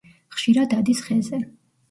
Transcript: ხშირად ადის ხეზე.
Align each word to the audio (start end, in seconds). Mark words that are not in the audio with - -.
ხშირად 0.37 0.73
ადის 0.79 1.03
ხეზე. 1.09 1.43